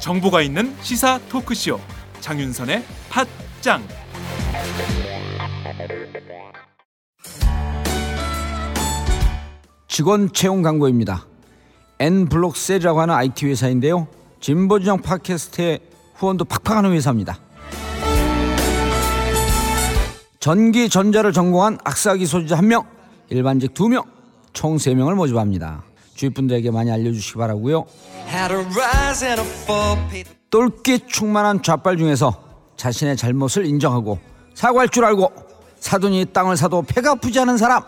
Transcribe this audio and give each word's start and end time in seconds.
정보가 0.00 0.40
있는 0.40 0.74
시사 0.80 1.18
토크쇼 1.28 1.78
장윤선의 2.20 2.82
팟짱 3.10 3.82
직원 9.88 10.32
채용 10.32 10.62
광고입니다. 10.62 11.26
N블록셀이라고 11.98 13.00
하는 13.02 13.14
IT 13.14 13.46
회사인데요. 13.46 14.08
진보진영 14.40 15.02
팟캐스트의 15.02 15.80
후원도 16.18 16.44
팍팍하는 16.44 16.92
회사입니다. 16.92 17.38
전기 20.40 20.88
전자를 20.88 21.32
전공한 21.32 21.78
악사기 21.84 22.26
소지자 22.26 22.56
1명, 22.56 22.84
일반직 23.30 23.74
2명, 23.74 24.04
총 24.52 24.76
3명을 24.76 25.14
모집합니다. 25.14 25.82
주위 26.14 26.30
분들에게 26.30 26.70
많이 26.70 26.90
알려주시기 26.90 27.38
바라고요. 27.38 27.86
똘끼 30.50 31.00
충만한 31.06 31.62
좌빨 31.62 31.96
중에서 31.96 32.34
자신의 32.76 33.16
잘못을 33.16 33.66
인정하고 33.66 34.18
사과할 34.54 34.88
줄 34.88 35.04
알고 35.04 35.30
사돈이 35.78 36.26
땅을 36.32 36.56
사도 36.56 36.82
배가 36.82 37.12
아프지 37.12 37.38
않은 37.40 37.56
사람 37.58 37.82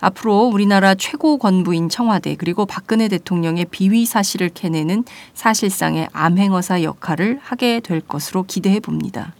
앞으로 0.00 0.42
우리나라 0.44 0.94
최고 0.94 1.38
권부인 1.38 1.88
청와대 1.88 2.36
그리고 2.36 2.66
박근혜 2.66 3.08
대통령의 3.08 3.66
비위 3.70 4.04
사실을 4.04 4.50
캐내는 4.50 5.04
사실상의 5.34 6.08
암행어사 6.12 6.82
역할을 6.82 7.40
하게 7.42 7.80
될 7.80 8.00
것으로 8.00 8.42
기대해 8.44 8.78
봅니다. 8.78 9.34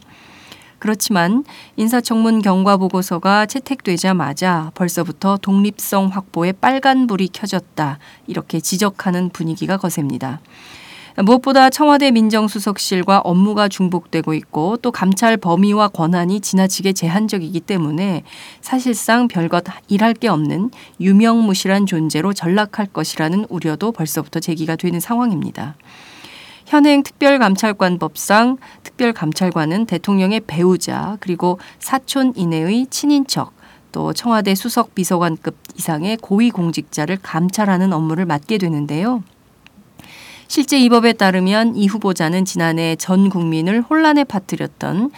그렇지만 0.79 1.43
인사청문 1.75 2.41
경과 2.41 2.77
보고서가 2.77 3.45
채택되자마자 3.47 4.71
벌써부터 4.75 5.37
독립성 5.41 6.07
확보에 6.07 6.51
빨간불이 6.51 7.29
켜졌다. 7.29 7.97
이렇게 8.27 8.59
지적하는 8.59 9.29
분위기가 9.29 9.77
거셉니다. 9.77 10.39
무엇보다 11.23 11.71
청와대 11.71 12.11
민정수석실과 12.11 13.21
업무가 13.21 13.67
중복되고 13.67 14.35
있고 14.35 14.77
또 14.77 14.91
감찰 14.91 15.35
범위와 15.35 15.87
권한이 15.87 16.41
지나치게 16.41 16.93
제한적이기 16.93 17.59
때문에 17.61 18.21
사실상 18.61 19.27
별것 19.27 19.63
일할 19.87 20.13
게 20.13 20.27
없는 20.27 20.69
유명무실한 20.99 21.87
존재로 21.87 22.33
전락할 22.33 22.87
것이라는 22.93 23.47
우려도 23.49 23.93
벌써부터 23.93 24.39
제기가 24.39 24.75
되는 24.75 24.99
상황입니다. 24.99 25.75
현행 26.67 27.01
특별감찰관법상 27.01 28.57
특별감찰관은 28.83 29.87
대통령의 29.87 30.41
배우자 30.41 31.17
그리고 31.19 31.57
사촌 31.79 32.33
이내의 32.35 32.87
친인척 32.91 33.53
또 33.91 34.13
청와대 34.13 34.53
수석 34.53 34.93
비서관급 34.93 35.57
이상의 35.77 36.17
고위 36.17 36.51
공직자를 36.51 37.17
감찰하는 37.23 37.91
업무를 37.91 38.25
맡게 38.25 38.59
되는데요. 38.59 39.23
실제 40.47 40.79
이 40.79 40.87
법에 40.89 41.13
따르면 41.13 41.75
이 41.75 41.87
후보자는 41.87 42.45
지난해 42.45 42.95
전 42.95 43.29
국민을 43.29 43.81
혼란에 43.81 44.23
빠뜨렸던 44.23 45.11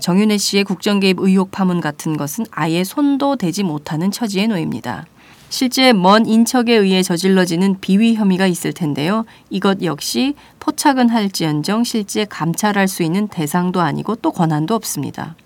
정윤혜 0.00 0.36
씨의 0.36 0.64
국정 0.64 1.00
개입 1.00 1.18
의혹 1.20 1.50
파문 1.50 1.80
같은 1.80 2.16
것은 2.16 2.44
아예 2.50 2.84
손도 2.84 3.36
대지 3.36 3.62
못하는 3.62 4.10
처지에 4.10 4.46
놓입니다. 4.46 5.06
실제 5.48 5.92
먼 5.92 6.26
인척에 6.26 6.74
의해 6.74 7.02
저질러지는 7.02 7.78
비위 7.80 8.14
혐의가 8.14 8.46
있을 8.46 8.72
텐데요. 8.72 9.24
이것 9.50 9.82
역시 9.82 10.34
포착은 10.60 11.08
할지언정 11.08 11.84
실제 11.84 12.24
감찰할 12.24 12.88
수 12.88 13.02
있는 13.02 13.28
대상도 13.28 13.80
아니고 13.80 14.16
또 14.16 14.32
권한도 14.32 14.74
없습니다. 14.74 15.36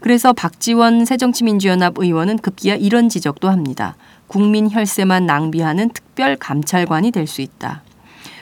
그래서 0.00 0.32
박지원 0.32 1.04
새정치민주연합 1.04 1.94
의원은 1.98 2.38
급기야 2.38 2.74
이런 2.76 3.08
지적도 3.08 3.48
합니다. 3.48 3.96
국민 4.26 4.70
혈세만 4.70 5.26
낭비하는 5.26 5.90
특별 5.90 6.36
감찰관이 6.36 7.12
될 7.12 7.26
수 7.26 7.40
있다. 7.40 7.82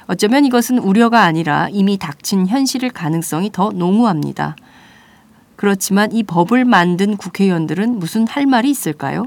어쩌면 0.09 0.45
이것은 0.45 0.79
우려가 0.79 1.23
아니라 1.23 1.69
이미 1.71 1.99
닥친 1.99 2.47
현실일 2.47 2.91
가능성이 2.91 3.51
더 3.51 3.71
농후합니다. 3.71 4.57
그렇지만 5.57 6.13
이 6.13 6.23
법을 6.23 6.65
만든 6.65 7.17
국회의원들은 7.17 7.99
무슨 7.99 8.27
할 8.29 8.47
말이 8.47 8.71
있을까요? 8.71 9.27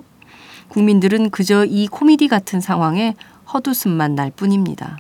국민들은 0.70 1.32
그저 1.32 1.66
이 1.66 1.88
코미디 1.88 2.28
같은 2.28 2.62
상황에 2.62 3.16
헛웃음만 3.52 4.16
날 4.16 4.32
뿐입니다. 4.32 5.00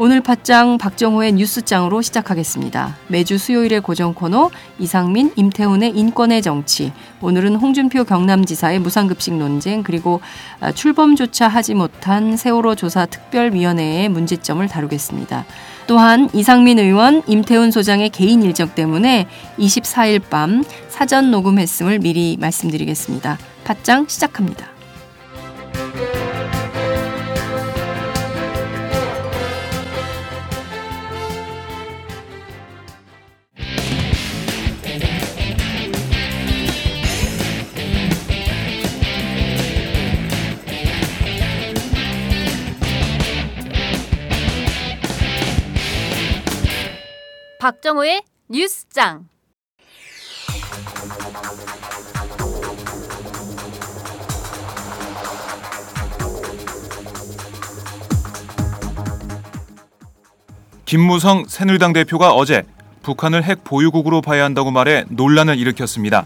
오늘 0.00 0.20
팟짱 0.20 0.78
박정호의 0.78 1.32
뉴스장으로 1.32 2.02
시작하겠습니다. 2.02 2.96
매주 3.08 3.36
수요일의 3.36 3.80
고정 3.80 4.14
코너 4.14 4.48
이상민, 4.78 5.32
임태훈의 5.34 5.90
인권의 5.90 6.40
정치. 6.40 6.92
오늘은 7.20 7.56
홍준표 7.56 8.04
경남지사의 8.04 8.78
무상급식 8.78 9.34
논쟁 9.34 9.82
그리고 9.82 10.20
아, 10.60 10.70
출범조차 10.70 11.48
하지 11.48 11.74
못한 11.74 12.36
세월호 12.36 12.76
조사 12.76 13.06
특별위원회의 13.06 14.08
문제점을 14.08 14.64
다루겠습니다. 14.68 15.44
또한 15.88 16.30
이상민 16.32 16.78
의원, 16.78 17.24
임태훈 17.26 17.72
소장의 17.72 18.10
개인 18.10 18.44
일정 18.44 18.68
때문에 18.68 19.26
24일 19.58 20.22
밤 20.30 20.62
사전 20.88 21.32
녹음했음을 21.32 21.98
미리 21.98 22.36
말씀드리겠습니다. 22.38 23.36
팟짱 23.64 24.06
시작합니다. 24.06 24.77
박정호의 47.68 48.22
뉴스장. 48.48 49.28
김무성 60.86 61.44
새누리당 61.46 61.92
대표가 61.92 62.32
어제 62.32 62.62
북한을 63.02 63.44
핵 63.44 63.64
보유국으로 63.64 64.22
봐야 64.22 64.44
한다고 64.44 64.70
말해 64.70 65.04
논란을 65.10 65.58
일으켰습니다. 65.58 66.24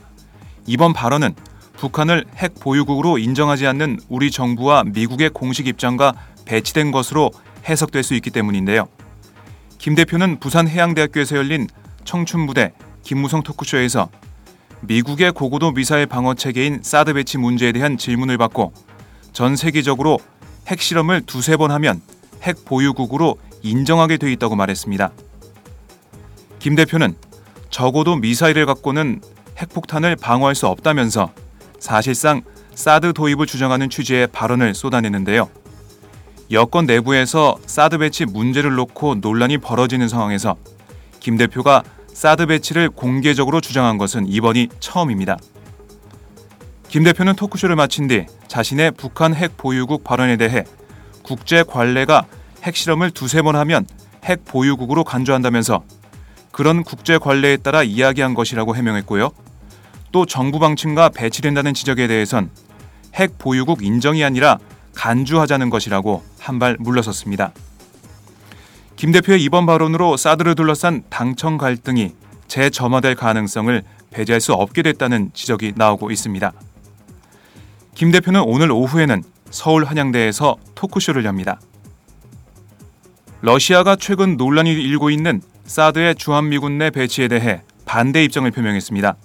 이번 0.69 0.93
발언은 0.93 1.35
북한을 1.73 2.25
핵 2.37 2.55
보유국으로 2.61 3.19
인정하지 3.19 3.67
않는 3.67 3.99
우리 4.09 4.31
정부와 4.31 4.85
미국의 4.85 5.31
공식 5.31 5.67
입장과 5.67 6.15
배치된 6.45 6.93
것으로 6.93 7.33
해석될 7.69 8.05
수 8.05 8.15
있기 8.15 8.31
때문인데요. 8.31 8.87
김 9.83 9.97
대표는 9.97 10.39
부산해양대학교에서 10.39 11.37
열린 11.37 11.67
청춘부대 12.05 12.73
김무성 13.03 13.43
토크쇼에서 13.43 14.11
미국의 14.83 15.33
고고도 15.33 15.73
미사일 15.73 16.07
방어 16.07 16.35
체계인 16.35 16.79
사드 16.85 17.15
배치 17.15 17.37
문제에 17.37 17.73
대한 17.73 17.99
질문을 17.99 18.39
받고 18.39 18.73
전 19.33 19.57
세계적으로 19.57 20.21
핵실험을 20.69 21.23
두세 21.23 21.57
번 21.57 21.73
하면 21.73 22.01
핵 22.43 22.65
보유국으로 22.65 23.39
인정하게 23.63 24.19
돼 24.19 24.31
있다고 24.31 24.55
말했습니다. 24.55 25.11
김 26.61 26.77
대표는 26.77 27.17
적어도 27.69 28.15
미사일을 28.15 28.67
갖고는 28.67 29.21
핵폭탄을 29.59 30.15
방어할 30.15 30.55
수 30.55 30.69
없다면서 30.69 31.33
사실상 31.81 32.43
사드 32.77 33.15
도입을 33.15 33.47
주장하는 33.47 33.91
취지의 33.91 34.29
발언을 34.29 34.75
쏟아내는데요. 34.75 35.51
여권 36.53 36.85
내부에서 36.85 37.57
사드 37.65 37.97
배치 37.97 38.27
문제를 38.27 38.75
놓고 38.75 39.17
논란이 39.17 39.57
벌어지는 39.57 40.07
상황에서 40.07 40.57
김 41.19 41.39
대표가 41.39 41.83
사드 42.13 42.47
배치를 42.47 42.91
공개적으로 42.91 43.63
주장한 43.63 43.97
것은 43.97 44.29
이번이 44.29 44.69
처음입니다. 44.79 45.39
김 46.89 47.05
대표는 47.05 47.37
토크쇼를 47.37 47.75
마친 47.75 48.07
뒤 48.07 48.27
자신의 48.49 48.93
북한 48.99 49.35
핵 49.35 49.57
보유국 49.57 50.05
발언에 50.05 50.37
대해 50.37 50.65
국제 51.23 51.63
관례가 51.63 52.27
핵실험을 52.63 53.13
두세 53.13 53.41
번 53.41 53.57
하면 53.57 53.87
핵 54.25 54.45
보유국으로 54.45 55.05
간주한다면서 55.05 55.83
그런 56.51 56.85
국제 56.85 57.17
관례에 57.17 57.57
따라 57.57 57.83
이야기한 57.83 58.35
것이라고 58.35 58.77
해명했고요. 58.77 59.31
또 60.13 60.27
정부 60.27 60.59
방침과 60.59 61.09
배치된다는 61.09 61.73
지적에 61.73 62.09
대해선 62.09 62.51
핵 63.15 63.39
보유국 63.39 63.83
인정이 63.83 64.23
아니라 64.23 64.59
간주하자는 64.95 65.71
것이라고 65.71 66.23
한발 66.39 66.77
물러섰습니다. 66.79 67.53
김 68.97 69.11
대표의 69.13 69.43
이번 69.43 69.67
발언으로 69.67 70.17
사드를 70.17 70.55
둘러싼 70.55 71.03
당청 71.09 71.59
갈등이 71.59 72.13
재점화될 72.47 73.15
가능성을 73.15 73.83
배제할 74.11 74.41
수 74.41 74.53
없게 74.53 74.83
됐다는 74.83 75.31
지적이 75.35 75.73
나오고 75.77 76.11
있습니다. 76.11 76.53
김 77.95 78.11
대표는 78.11 78.43
오늘 78.43 78.71
오후에는 78.71 79.23
서울 79.51 79.85
한양대에서 79.85 80.57
토크쇼를 80.75 81.25
엽니다. 81.25 81.61
러시아가 83.41 83.97
최근 83.97 84.37
논란이 84.37 84.73
일고 84.73 85.11
있는 85.11 85.43
사드의 85.65 86.15
주한미군 86.15 86.79
내 86.79 86.91
배치에 86.91 87.29
대해 87.29 87.63
반대 87.85 88.23
입장을 88.23 88.49
표명했습니다. 88.51 89.17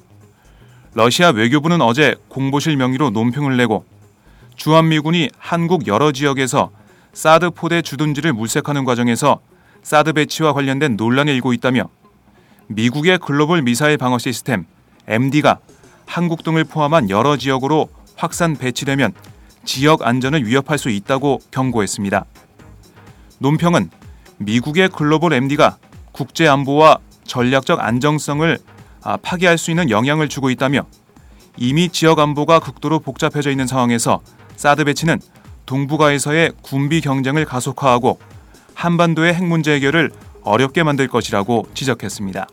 러시아 0.94 1.30
외교부는 1.30 1.82
어제 1.82 2.16
공보실 2.30 2.78
명의로 2.78 3.12
논평을 3.12 3.58
내고 3.58 3.86
주한미군이 4.58 5.30
한국 5.38 5.88
여러 5.88 6.12
지역에서 6.12 6.72
사드 7.14 7.52
포대 7.52 7.82
주둔지를 7.82 8.34
물색하는 8.34 8.86
과정에서 8.86 9.40
사드 9.84 10.14
배치와 10.14 10.54
관련된 10.54 10.98
논란이 10.98 11.32
일고 11.32 11.54
있다며 11.54 11.90
미국의 12.68 13.20
글로벌 13.20 13.62
미사일 13.62 13.98
방어 13.98 14.18
시스템 14.18 14.66
MD가 15.08 15.60
한국 16.06 16.44
등을 16.44 16.64
포함한 16.64 17.10
여러 17.10 17.38
지역으로 17.38 17.88
확산 18.16 18.56
배치되면 18.56 19.14
지역 19.64 20.06
안전을 20.06 20.46
위협할 20.46 20.80
수 20.80 20.90
있다고 20.90 21.40
경고했습니다. 21.52 22.26
논평은 23.38 23.92
미국의 24.40 24.90
글로벌 24.90 25.34
MD가 25.34 25.78
국제 26.12 26.48
안보와 26.48 26.98
전략적 27.26 27.80
안정성을 27.80 28.58
아, 29.04 29.18
파괴할 29.18 29.58
수 29.60 29.70
있는 29.70 29.92
영향을 29.92 30.28
주고 30.28 30.50
있다며 30.50 30.88
이미 31.58 31.90
지역 31.90 32.20
안보가 32.20 32.60
극도로 32.60 33.00
복잡해져 33.00 33.52
있는 33.52 33.68
상황에서 33.68 34.22
사드 34.58 34.86
배치는 34.86 35.22
동북아에서의 35.68 36.52
군비 36.62 37.00
경쟁을 37.00 37.46
가속화하고 37.46 38.20
한반도의 38.74 39.34
핵 39.36 39.46
문제 39.46 39.74
해결을 39.74 40.12
어렵게 40.42 40.84
만들 40.84 41.08
것이라고 41.08 41.68
지적했습니다. 41.74 42.48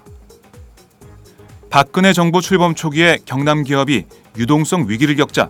박근혜 1.70 2.12
정부 2.12 2.40
출범 2.40 2.74
초기에 2.74 3.18
경남 3.24 3.64
기업이 3.64 4.04
유동성 4.36 4.86
위기를 4.88 5.16
겪자 5.16 5.48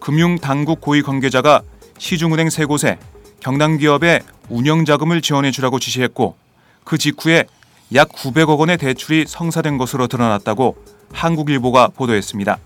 금융 0.00 0.38
당국 0.38 0.80
고위 0.80 1.02
관계자가 1.02 1.62
시중은행 1.98 2.50
세 2.50 2.64
곳에 2.64 2.98
경남 3.40 3.78
기업의 3.78 4.22
운영 4.48 4.84
자금을 4.84 5.22
지원해 5.22 5.50
주라고 5.50 5.78
지시했고 5.78 6.36
그 6.84 6.98
직후에 6.98 7.46
약 7.94 8.08
900억 8.08 8.58
원의 8.58 8.78
대출이 8.78 9.26
성사된 9.28 9.78
것으로 9.78 10.06
드러났다고 10.06 10.76
한국일보가 11.12 11.88
보도했습니다. 11.88 12.58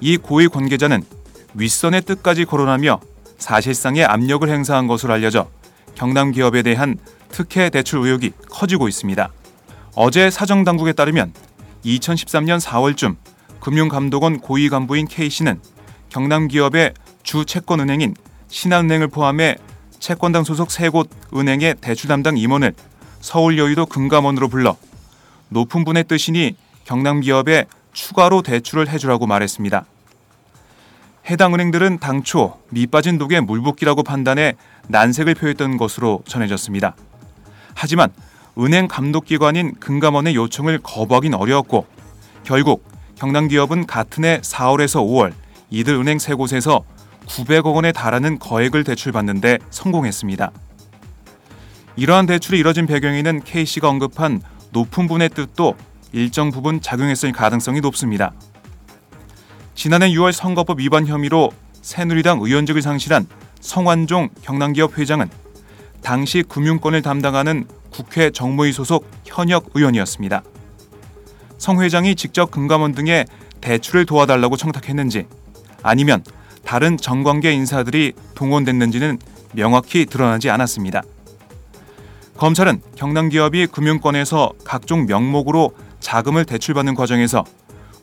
이 0.00 0.16
고위 0.16 0.48
관계자는 0.48 1.02
윗선의 1.54 2.02
뜻까지 2.02 2.44
거론하며 2.44 3.00
사실상의 3.38 4.04
압력을 4.04 4.48
행사한 4.48 4.86
것으로 4.86 5.14
알려져 5.14 5.48
경남 5.94 6.32
기업에 6.32 6.62
대한 6.62 6.96
특혜 7.28 7.70
대출 7.70 8.00
의혹이 8.00 8.32
커지고 8.50 8.88
있습니다. 8.88 9.28
어제 9.96 10.30
사정당국에 10.30 10.92
따르면 10.92 11.32
2013년 11.84 12.60
4월쯤 12.60 13.16
금융감독원 13.60 14.40
고위 14.40 14.68
간부인 14.68 15.06
K씨는 15.06 15.60
경남 16.08 16.48
기업의 16.48 16.94
주 17.22 17.44
채권은행인 17.44 18.14
신한은행을 18.48 19.08
포함해 19.08 19.56
채권당 19.98 20.44
소속 20.44 20.70
세 20.70 20.90
곳 20.90 21.08
은행의 21.34 21.76
대출 21.80 22.08
담당 22.08 22.36
임원을 22.36 22.74
서울 23.20 23.58
여의도 23.58 23.86
금감원으로 23.86 24.48
불러 24.48 24.76
높은 25.48 25.84
분의 25.84 26.04
뜻이니 26.04 26.56
경남 26.84 27.20
기업에 27.20 27.66
추가로 27.92 28.42
대출을 28.42 28.88
해주라고 28.88 29.26
말했습니다. 29.26 29.86
해당 31.26 31.54
은행들은 31.54 31.98
당초 31.98 32.58
밑빠진 32.68 33.16
독에 33.16 33.40
물붓기라고 33.40 34.02
판단해 34.02 34.54
난색을 34.88 35.34
표했던 35.34 35.78
것으로 35.78 36.22
전해졌습니다. 36.26 36.94
하지만 37.74 38.10
은행 38.58 38.88
감독기관인 38.88 39.74
금감원의 39.80 40.34
요청을 40.34 40.80
거부하긴 40.82 41.34
어려웠고 41.34 41.86
결국 42.44 42.84
경남기업은 43.16 43.86
같은 43.86 44.24
해 44.24 44.40
4월에서 44.40 45.00
5월 45.06 45.32
이들 45.70 45.94
은행 45.94 46.18
세 46.18 46.34
곳에서 46.34 46.84
900억 47.26 47.74
원에 47.74 47.90
달하는 47.90 48.38
거액을 48.38 48.84
대출받는데 48.84 49.58
성공했습니다. 49.70 50.52
이러한 51.96 52.26
대출이 52.26 52.58
이뤄진 52.58 52.86
배경에는 52.86 53.42
K씨가 53.44 53.88
언급한 53.88 54.42
높은 54.72 55.06
분의 55.08 55.30
뜻도 55.30 55.74
일정 56.12 56.50
부분 56.50 56.80
작용했을 56.80 57.32
가능성이 57.32 57.80
높습니다. 57.80 58.32
지난해 59.74 60.08
6월 60.10 60.32
선거법 60.32 60.80
위반 60.80 61.06
혐의로 61.06 61.52
새누리당 61.82 62.40
의원직을 62.40 62.80
상실한 62.80 63.26
성완종 63.60 64.30
경남기업 64.42 64.98
회장은 64.98 65.28
당시 66.02 66.42
금융권을 66.42 67.02
담당하는 67.02 67.66
국회 67.90 68.30
정무위 68.30 68.72
소속 68.72 69.08
현역 69.24 69.70
의원이었습니다. 69.74 70.42
성 71.58 71.80
회장이 71.80 72.14
직접 72.14 72.50
금감원 72.50 72.92
등에 72.92 73.24
대출을 73.60 74.06
도와달라고 74.06 74.56
청탁했는지 74.56 75.26
아니면 75.82 76.22
다른 76.64 76.96
정관계 76.96 77.52
인사들이 77.52 78.12
동원됐는지는 78.34 79.18
명확히 79.52 80.06
드러나지 80.06 80.50
않았습니다. 80.50 81.02
검찰은 82.36 82.80
경남기업이 82.96 83.68
금융권에서 83.68 84.52
각종 84.64 85.06
명목으로 85.06 85.72
자금을 86.00 86.44
대출받는 86.44 86.94
과정에서 86.94 87.44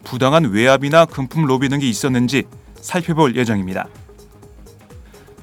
부당한 0.04 0.46
외압이나 0.46 1.06
금품 1.06 1.46
로비 1.46 1.70
등이 1.70 1.90
있었는지 1.90 2.44
살펴볼 2.80 3.36
예정입니다. 3.36 3.88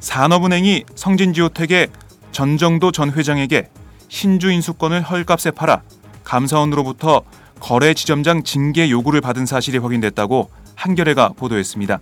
산업은행이 0.01 0.85
성진지오텍의 0.95 1.89
전정도 2.33 2.93
전 2.93 3.11
회장에게 3.13 3.69
신주 4.09 4.51
인수권을 4.51 5.03
헐값에 5.03 5.51
팔아 5.53 5.83
감사원으로부터 6.25 7.23
거래 7.61 7.95
지점장 7.95 8.45
징계 8.45 8.91
요구를 8.91 9.21
받은 9.21 9.47
사실이 9.47 9.79
확인됐다고 9.79 10.51
한겨레가 10.77 11.31
보도했습니다. 11.31 11.99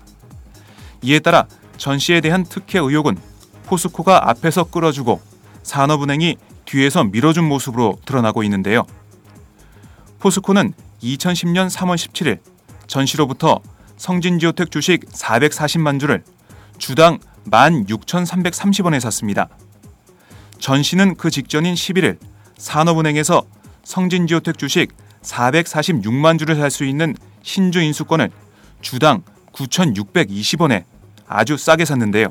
이에 1.03 1.19
따라 1.21 1.47
전 1.77 1.99
씨에 1.99 2.21
대한 2.21 2.45
특혜 2.45 2.79
의혹은 2.79 3.17
포스코가 3.67 4.29
앞에서 4.31 4.65
끌어주고 4.65 5.21
산업은행이 5.63 6.37
뒤에서 6.65 7.05
밀어준 7.05 7.45
모습으로 7.45 7.99
드러나고 8.05 8.43
있는데요. 8.43 8.85
포스코는 10.19 10.75
2010년 11.03 11.69
3월 11.71 11.97
17일 11.97 12.39
전 12.87 13.07
씨로부터 13.07 13.61
성진지오텍 13.97 14.71
주식 14.71 15.07
440만 15.07 16.01
주를 16.01 16.23
주당 16.79 17.19
16,330원에 17.51 19.01
샀습니다. 19.01 19.49
전 20.59 20.83
씨는 20.83 21.17
그 21.17 21.31
직전인 21.31 21.75
11일 21.75 22.19
산업은행에서 22.59 23.43
성진지오텍 23.85 24.59
주식 24.59 24.93
446만 25.23 26.39
주를 26.39 26.57
살 26.57 26.71
수 26.71 26.85
있는 26.85 27.15
신주 27.43 27.81
인수권을 27.81 28.31
주당 28.81 29.23
9,620원에 29.53 30.85
아주 31.27 31.57
싸게 31.57 31.85
샀는데요. 31.85 32.29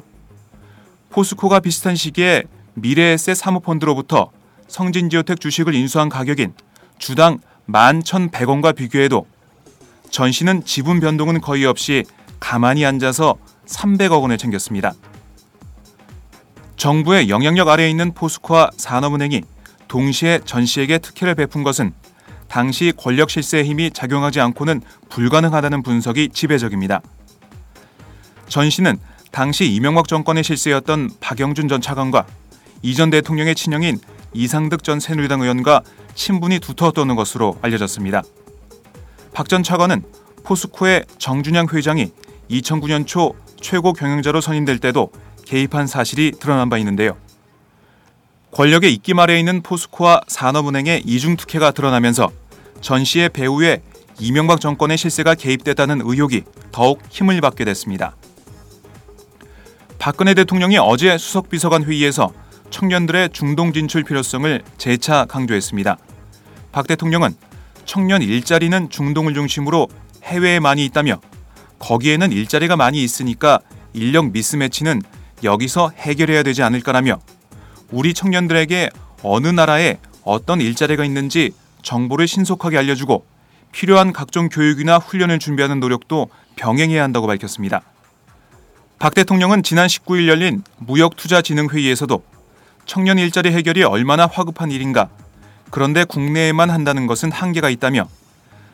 포스코가 1.10 1.62
비슷한 1.62 1.95
시기에 1.95 2.43
미래에셋 2.74 3.38
사모펀드로부터 3.38 4.31
성진지오텍 4.67 5.39
주식을 5.39 5.74
인수한 5.74 6.10
가격인 6.10 6.53
주당 6.98 7.39
11,100원과 7.69 8.75
비교해도 8.75 9.25
전 10.10 10.31
씨는 10.31 10.63
지분 10.65 11.00
변동은 11.00 11.41
거의 11.41 11.65
없이 11.65 12.03
가만히 12.39 12.86
앉아서 12.86 13.36
300억 13.65 14.22
원을 14.22 14.38
챙겼습니다. 14.38 14.93
정부의 16.77 17.29
영향력 17.29 17.67
아래에 17.67 17.89
있는 17.89 18.13
포스코와 18.13 18.72
산업은행이 18.77 19.41
동시에 19.88 20.39
전 20.45 20.65
씨에게 20.65 21.00
특혜를 21.00 21.36
베푼 21.36 21.63
것은 21.63 21.93
당시 22.48 22.93
권력 22.95 23.29
실세의 23.29 23.65
힘이 23.65 23.91
작용하지 23.91 24.39
않고는 24.39 24.81
불가능하다는 25.10 25.84
분석이 25.84 26.29
지배적입니다. 26.29 27.01
전 28.48 28.69
씨는 28.69 28.98
당시 29.31 29.65
이명박 29.74 30.07
정권의 30.07 30.43
실세였던 30.43 31.12
박영준 31.19 31.67
전 31.67 31.81
차관과 31.81 32.25
이전 32.84 33.10
대통령의 33.10 33.55
친형인 33.55 34.00
이상득 34.36 34.84
전 34.84 35.00
새누리당 35.00 35.42
의원과 35.42 35.82
친분이 36.13 36.60
두터웠던 36.60 37.15
것으로 37.15 37.58
알려졌습니다. 37.62 38.22
박 39.34 39.48
전 39.48 39.63
차관은 39.63 40.04
포스코의 40.44 41.06
정준양 41.18 41.68
회장이 41.74 42.12
2009년 42.51 43.08
초 43.08 43.34
최고 43.60 43.94
경영자로 43.94 44.42
선임될 44.42 44.80
때도 44.80 45.12
개입한 45.46 45.88
사실이 45.88 46.34
드러난 46.39 46.70
바 46.70 46.77
있는데요. 46.77 47.18
권력의 48.51 48.94
입김 48.94 49.20
아래에 49.20 49.39
있는 49.39 49.62
포스코와 49.62 50.22
산업은행의 50.27 51.04
이중특혜가 51.06 51.72
드러나면서 51.72 52.30
전 52.82 53.04
씨의 53.04 53.30
배후에 53.30 53.82
이명박 54.20 54.62
정권의 54.62 54.98
실세가 54.98 55.36
개입됐다는 55.36 56.01
의혹이 56.04 56.44
더욱 56.72 57.01
힘을 57.10 57.42
받게 57.42 57.65
됐습니다. 57.65 58.15
박근혜 59.98 60.34
대통령이 60.34 60.77
어제 60.77 61.18
수석비서관 61.18 61.84
회의에서 61.84 62.32
청년들의 62.69 63.29
중동 63.31 63.74
진출 63.74 64.03
필요성을 64.03 64.62
재차 64.77 65.25
강조했습니다. 65.25 65.98
박 66.72 66.88
대통령은 66.88 67.36
청년 67.86 68.22
일자리는 68.22 68.89
중동을 68.89 69.34
중심으로 69.34 69.88
해외에 70.24 70.60
많이 70.60 70.84
있다며 70.86 71.22
거기에는 71.79 72.31
일자리가 72.31 72.75
많이 72.75 73.03
있으니까 73.03 73.60
인력 73.93 74.31
미스매치는 74.31 75.01
여기서 75.43 75.91
해결해야 75.95 76.43
되지 76.43 76.63
않을까라며 76.63 77.19
우리 77.91 78.13
청년들에게 78.13 78.89
어느 79.24 79.48
나라에 79.48 79.98
어떤 80.24 80.60
일자리가 80.60 81.05
있는지 81.05 81.51
정보를 81.81 82.27
신속하게 82.27 82.77
알려주고 82.79 83.25
필요한 83.72 84.13
각종 84.13 84.50
교육이나 84.50 84.98
훈련을 84.98 85.38
준비하는 85.39 85.79
노력도 85.79 86.29
병행해야 86.55 87.03
한다고 87.03 87.27
밝혔습니다. 87.27 87.81
박 88.98 89.13
대통령은 89.13 89.63
지난 89.63 89.88
19일 89.88 90.27
열린 90.27 90.63
무역투자진흥회의에서도 90.77 92.24
청년 92.86 93.18
일자리 93.18 93.51
해결이 93.51 93.84
얼마나 93.84 94.27
화급한 94.27 94.72
일인가, 94.72 95.10
그런데 95.72 96.04
국내에만 96.04 96.70
한다는 96.70 97.08
것은 97.08 97.32
한계가 97.32 97.70
있다며 97.70 98.08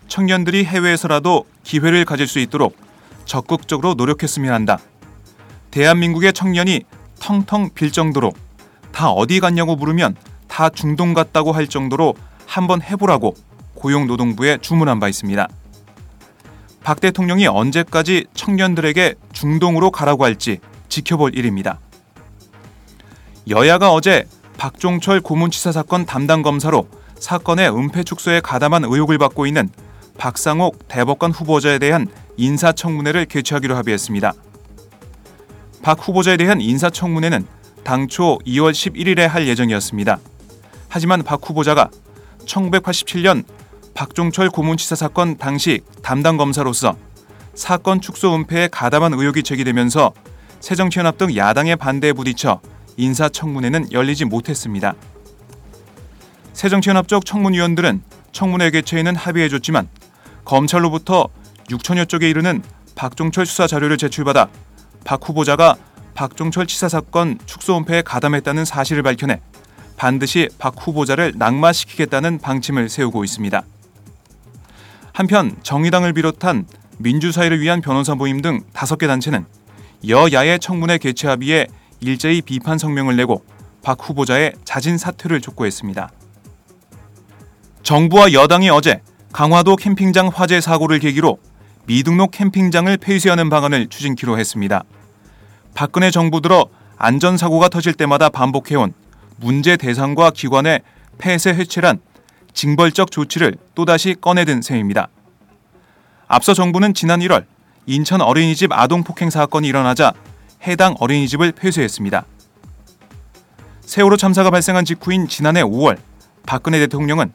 청년들이 0.08 0.66
해외에서라도 0.66 1.46
기회를 1.64 2.06
가질 2.06 2.28
수 2.28 2.40
있도록 2.40 2.76
적극적으로 3.26 3.94
노력했으면 3.94 4.54
한다. 4.54 4.78
대한민국의 5.72 6.34
청년이 6.34 6.84
텅텅 7.20 7.70
빌 7.74 7.92
정도로 7.92 8.34
다 8.92 9.10
어디 9.10 9.40
갔냐고 9.40 9.76
물으면 9.76 10.16
다 10.48 10.68
중동 10.68 11.14
갔다고 11.14 11.54
할 11.54 11.68
정도로 11.68 12.14
한번 12.46 12.82
해보라고 12.82 13.36
고용노동부에 13.76 14.58
주문한 14.58 15.00
바 15.00 15.08
있습니다. 15.08 15.48
박 16.84 17.00
대통령이 17.00 17.48
언제까지 17.48 18.26
청년들에게 18.34 19.16
중동으로 19.32 19.92
가라고 19.92 20.26
할지 20.26 20.60
지켜볼 20.90 21.38
일입니다. 21.38 21.80
여야가 23.50 23.92
어제 23.92 24.26
박종철 24.58 25.22
고문치사 25.22 25.72
사건 25.72 26.06
담당 26.06 26.42
검사로 26.42 26.88
사건의 27.18 27.70
은폐 27.70 28.04
축소에 28.04 28.40
가담한 28.42 28.84
의혹을 28.84 29.18
받고 29.18 29.48
있는 29.48 29.70
박상옥 30.18 30.88
대법관 30.88 31.32
후보자에 31.32 31.80
대한 31.80 32.08
인사청문회를 32.38 33.26
개최하기로 33.26 33.76
합의했습니다. 33.76 34.34
박 35.82 36.08
후보자에 36.08 36.38
대한 36.38 36.62
인사청문회는 36.62 37.48
당초 37.84 38.38
2월 38.46 38.72
11일에 38.72 39.28
할 39.28 39.48
예정이었습니다. 39.48 40.20
하지만 40.90 41.24
박 41.24 41.42
후보자가 41.48 41.90
1987년 42.46 43.44
박종철 43.96 44.50
고문치사 44.50 44.96
사건 44.96 45.38
당시 45.38 45.82
담당 46.04 46.38
검사로서 46.38 46.96
사건 47.56 48.02
축소 48.02 48.36
은폐에 48.36 48.68
가담한 48.68 49.14
의혹이 49.14 49.44
제기되면서 49.44 50.14
새정치연합 50.60 51.18
등 51.18 51.36
야당의 51.36 51.76
반대에 51.78 52.14
부딪혀 52.14 52.62
인사청문회는 52.98 53.92
열리지 53.92 54.26
못했습니다. 54.26 54.94
새정치연합 56.54 57.08
쪽 57.08 57.26
청문위원들은 57.26 58.04
청문회 58.32 58.72
개최에는 58.72 59.16
합의해줬지만 59.16 59.88
검찰로부터 60.46 61.28
6천여 61.70 62.08
쪽에 62.08 62.30
이르는 62.30 62.62
박종철 62.96 63.46
수사 63.46 63.68
자료를 63.68 63.98
제출받아 63.98 64.50
박 65.04 65.28
후보자가 65.28 65.76
박종철 66.14 66.68
치사 66.68 66.90
사건 66.90 67.40
축소 67.46 67.78
은폐에 67.78 68.02
가담했다는 68.02 68.66
사실을 68.66 69.04
밝혀내 69.04 69.42
반드시 69.98 70.50
박 70.58 70.76
후보자를 70.78 71.34
낙마시키겠다는 71.36 72.40
방침을 72.40 72.90
세우고 72.90 73.24
있습니다. 73.24 73.64
한편 75.14 75.56
정의당을 75.64 76.14
비롯한 76.14 76.66
민주사회를 76.98 77.60
위한 77.62 77.82
변호사 77.82 78.16
모임 78.16 78.42
등 78.42 78.62
다섯 78.74 78.98
개 78.98 79.08
단체는 79.08 79.46
여야의 80.08 80.60
청문회 80.60 80.98
개최 80.98 81.28
합의에 81.28 81.68
일제히 82.02 82.42
비판 82.42 82.78
성명을 82.78 83.16
내고 83.16 83.46
박 83.84 83.98
후보자의 84.02 84.54
자진 84.66 84.98
사퇴를 84.98 85.40
촉구했습니다. 85.42 86.12
정부와 87.84 88.34
여당이 88.34 88.70
어제 88.70 89.02
강화도 89.32 89.76
캠핑장 89.76 90.32
화재 90.34 90.62
사고를 90.62 91.00
계기로 91.00 91.40
미등록 91.86 92.32
캠핑장을 92.32 92.96
폐쇄하는 92.98 93.50
방안을 93.50 93.88
추진키로 93.88 94.38
했습니다. 94.38 94.84
박근혜 95.74 96.12
정부 96.12 96.42
들어 96.42 96.68
안전사고가 96.98 97.70
터질 97.70 97.94
때마다 97.94 98.30
반복해온 98.30 98.94
문제 99.38 99.78
대상과 99.78 100.32
기관의 100.32 100.82
폐쇄 101.18 101.54
해체란 101.54 102.00
징벌적 102.54 103.12
조치를 103.12 103.56
또다시 103.74 104.16
꺼내든 104.20 104.62
셈입니다. 104.62 105.08
앞서 106.28 106.54
정부는 106.54 106.94
지난 106.94 107.20
1월 107.22 107.46
인천 107.88 108.22
어린이집 108.22 108.72
아동 108.72 109.04
폭행 109.04 109.30
사건이 109.30 109.68
일어나자 109.68 110.14
해당 110.64 110.96
어린이집을 111.00 111.54
폐쇄했습니다. 111.54 112.26
세월호 113.82 114.18
참사가 114.18 114.50
발생한 114.52 114.86
직후인 114.86 115.28
지난해 115.28 115.62
5월 115.64 115.98
박근혜 116.46 116.80
대통령은 116.80 117.34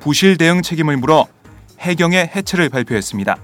부실 0.00 0.36
대응 0.36 0.62
책임을 0.62 0.96
물어 0.96 1.26
해경의 1.80 2.30
해체를 2.34 2.68
발표했습니다. 2.68 3.36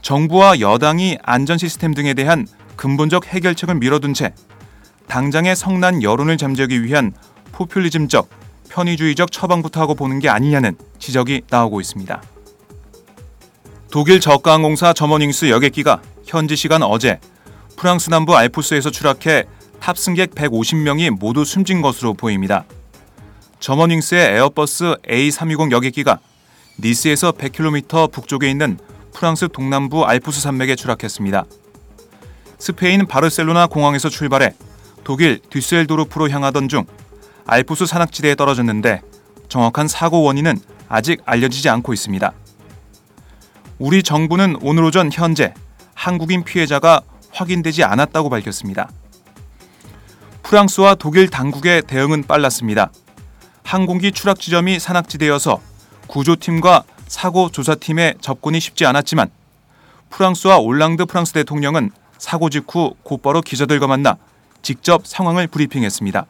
정부와 0.00 0.60
여당이 0.60 1.18
안전 1.22 1.58
시스템 1.58 1.94
등에 1.94 2.14
대한 2.14 2.46
근본적 2.76 3.26
해결책을 3.26 3.76
미뤄둔 3.76 4.14
채 4.14 4.34
당장의 5.06 5.54
성난 5.54 6.02
여론을 6.02 6.36
잠재우기 6.38 6.82
위한 6.82 7.12
포퓰리즘적 7.52 8.28
편의주의적 8.70 9.30
처방부터 9.30 9.80
하고 9.80 9.94
보는 9.94 10.18
게 10.18 10.28
아니냐는 10.28 10.76
지적이 10.98 11.42
나오고 11.50 11.80
있습니다. 11.80 12.22
독일 13.90 14.20
저가항공사 14.20 14.94
저먼윙스 14.94 15.50
여객기가 15.50 16.00
현지 16.24 16.56
시간 16.56 16.82
어제 16.82 17.20
프랑스 17.76 18.10
남부 18.10 18.36
알프스에서 18.36 18.90
추락해 18.90 19.44
탑승객 19.80 20.34
150명이 20.34 21.10
모두 21.10 21.44
숨진 21.44 21.82
것으로 21.82 22.14
보입니다. 22.14 22.64
저먼윙스의 23.60 24.36
에어버스 24.36 24.96
A320 25.08 25.72
여객기가 25.72 26.18
니스에서 26.80 27.32
100km 27.32 28.10
북쪽에 28.12 28.50
있는 28.50 28.78
프랑스 29.12 29.48
동남부 29.48 30.04
알프스 30.04 30.40
산맥에 30.40 30.74
추락했습니다. 30.76 31.44
스페인 32.58 33.06
바르셀로나 33.06 33.66
공항에서 33.66 34.08
출발해 34.08 34.54
독일 35.04 35.40
듀셀도르프로 35.50 36.30
향하던 36.30 36.68
중 36.68 36.84
알프스 37.46 37.86
산악지대에 37.86 38.34
떨어졌는데 38.36 39.02
정확한 39.48 39.88
사고 39.88 40.22
원인은 40.22 40.58
아직 40.88 41.20
알려지지 41.24 41.68
않고 41.68 41.92
있습니다. 41.92 42.32
우리 43.78 44.02
정부는 44.02 44.56
오늘 44.62 44.84
오전 44.84 45.10
현재 45.12 45.54
한국인 45.94 46.44
피해자가 46.44 47.02
확인되지 47.32 47.84
않았다고 47.84 48.30
밝혔습니다. 48.30 48.88
프랑스와 50.42 50.94
독일 50.94 51.28
당국의 51.28 51.82
대응은 51.82 52.24
빨랐습니다. 52.24 52.90
항공기 53.64 54.12
추락 54.12 54.38
지점이 54.38 54.78
산악지대여서 54.78 55.60
구조팀과 56.08 56.84
사고 57.06 57.50
조사팀의 57.50 58.16
접근이 58.20 58.60
쉽지 58.60 58.84
않았지만 58.86 59.30
프랑스와 60.10 60.58
올랑드 60.58 61.06
프랑스 61.06 61.32
대통령은 61.32 61.90
사고 62.18 62.50
직후 62.50 62.94
곧바로 63.02 63.40
기자들과 63.40 63.86
만나 63.86 64.16
직접 64.60 65.06
상황을 65.06 65.46
브리핑했습니다. 65.46 66.26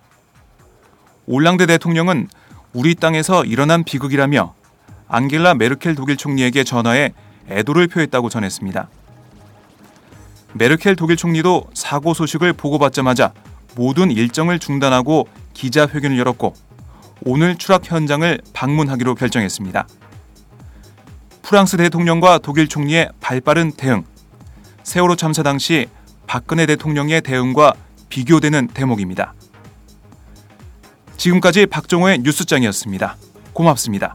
올랑드 1.27 1.67
대통령은 1.67 2.29
우리 2.73 2.95
땅에서 2.95 3.45
일어난 3.45 3.85
비극이라며 3.85 4.55
앙겔라 5.09 5.55
메르켈 5.55 5.95
독일 5.95 6.17
총리에게 6.17 6.65
전화해 6.65 7.13
애도를 7.51 7.89
표했다고 7.89 8.29
전했습니다. 8.29 8.89
메르켈 10.55 10.97
독일 10.97 11.17
총리도 11.17 11.71
사고 11.75 12.15
소식을 12.15 12.53
보고받자마자 12.53 13.33
모든 13.75 14.11
일정을 14.11 14.59
중단하고 14.59 15.29
기자회견을 15.55 16.19
열었고 16.19 16.55
오늘 17.25 17.57
추락 17.57 17.91
현장을 17.91 18.41
방문하기로 18.53 19.15
결정했습니다. 19.15 19.87
프랑스 21.43 21.77
대통령과 21.77 22.39
독일 22.39 22.69
총리의 22.69 23.11
발빠른 23.21 23.73
대응, 23.73 24.05
세월호 24.83 25.17
참사 25.17 25.43
당시 25.43 25.89
박근혜 26.27 26.67
대통령의 26.67 27.21
대응과 27.23 27.75
비교되는 28.09 28.69
대목입니다. 28.69 29.35
지금까지 31.17 31.67
박정호의 31.67 32.21
뉴스장이었습니다. 32.21 33.17
고맙습니다. 33.53 34.15